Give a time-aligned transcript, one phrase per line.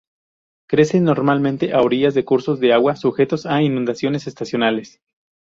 [0.67, 4.99] Crece normalmente a orillas de cursos de agua sujetos a inundaciones estacionales.